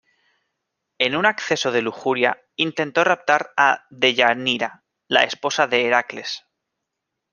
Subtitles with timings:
[0.97, 6.43] En un acceso de lujuria, intentó raptar a Deyanira, la esposa de Heracles.